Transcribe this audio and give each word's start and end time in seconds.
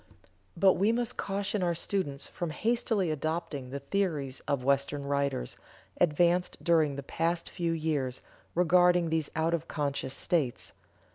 But 0.57 0.73
we 0.77 0.91
must 0.91 1.15
caution 1.17 1.61
our 1.61 1.75
students 1.75 2.25
from 2.25 2.49
hastily 2.49 3.11
adopting 3.11 3.69
the 3.69 3.77
several 3.77 3.87
theories 3.91 4.39
of 4.47 4.63
Western 4.63 5.05
writers, 5.05 5.57
advanced 5.95 6.57
during 6.63 6.95
the 6.95 7.03
past 7.03 7.51
few 7.51 7.71
years, 7.71 8.23
regarding 8.55 9.11
these 9.11 9.29
out 9.35 9.53
of 9.53 9.67
conscious 9.67 10.15
states. 10.15 10.73